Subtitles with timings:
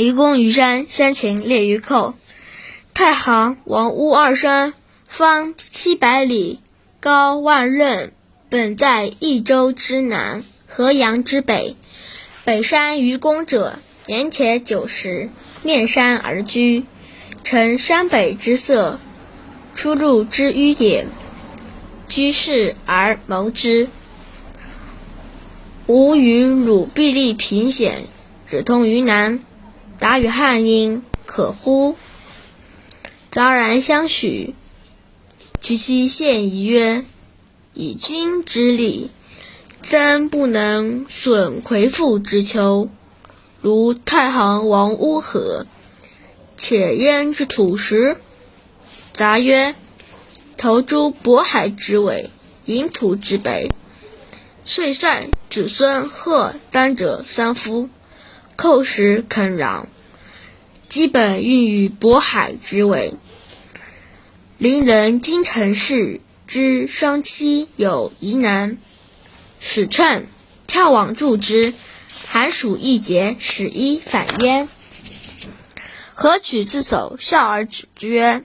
[0.00, 2.14] 愚公移山，山秦列于寇。
[2.94, 4.72] 太行、王屋二山，
[5.06, 6.60] 方七百里，
[7.00, 8.08] 高万仞，
[8.48, 11.76] 本在益州之南，河阳之北。
[12.46, 15.28] 北山愚公者，年且九十，
[15.62, 16.86] 面山而居，
[17.44, 18.98] 呈山北之色，
[19.74, 21.06] 出入之迂也。
[22.08, 23.86] 居士而谋之。
[25.86, 28.02] 吾与汝必立平险，
[28.48, 29.40] 只通于南。
[30.00, 31.94] 答与汉阴，可乎？
[33.30, 34.54] 杂然相许。
[35.60, 37.04] 居其献仪曰
[37.74, 39.10] ：“以君之力，
[39.82, 42.88] 曾不能损魁父之丘，
[43.60, 45.66] 如太行王屋何？
[46.56, 48.16] 且焉之土石？”
[49.16, 49.74] 答曰
[50.56, 52.30] ：“投诸渤海之尾，
[52.64, 53.70] 隐土之北。
[54.64, 57.90] 遂善子孙贺丹者三夫。”
[58.60, 59.86] 寇时肯壤，
[60.90, 63.14] 基本孕于渤海之尾。
[64.58, 68.76] 邻人京城氏之双妻有疑难，
[69.60, 70.26] 使乘
[70.66, 71.72] 跳往助之，
[72.26, 74.68] 寒暑易节，使一反焉。
[76.12, 77.16] 何取自守？
[77.18, 78.44] 笑而止之曰：“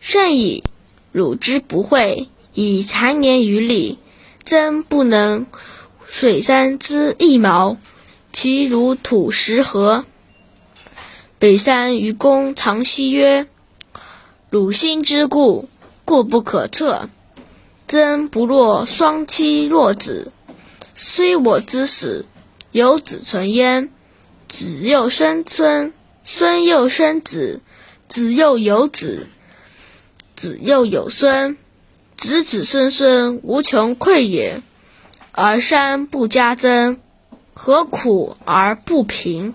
[0.00, 0.64] 甚矣！
[1.12, 3.98] 汝之不讳，以残年于礼，
[4.46, 5.46] 曾不能
[6.08, 7.76] 水山之一毛。”
[8.32, 10.04] 其如土石何？
[11.38, 13.46] 北山愚公长息曰
[14.50, 15.68] ：“汝心之固，
[16.04, 17.08] 固不可测。
[17.86, 20.30] 曾不若双妻弱子，
[20.94, 22.26] 虽我之死，
[22.70, 23.88] 有子存焉。
[24.48, 25.92] 子又生孙，
[26.22, 27.60] 孙又生子，
[28.08, 29.26] 子又有子，
[30.34, 31.56] 子又有孙，
[32.16, 34.60] 子子孙孙无穷匮也。
[35.32, 36.98] 而山不加增。”
[37.60, 39.52] 何苦而不平？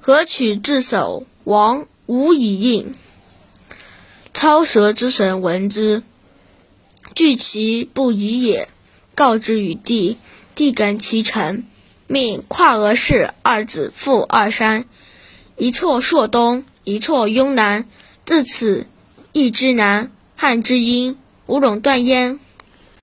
[0.00, 1.26] 何取自守？
[1.42, 2.94] 王无以应。
[4.32, 6.04] 操蛇之神闻之，
[7.16, 8.68] 惧其不已也，
[9.16, 10.16] 告之于帝。
[10.54, 11.64] 帝感其诚，
[12.06, 14.84] 命跨额氏二子赴二山，
[15.56, 17.88] 一错朔东，一错雍南。
[18.24, 18.86] 自此，
[19.32, 21.16] 易之南，汉之阴，
[21.46, 22.38] 无陇断焉。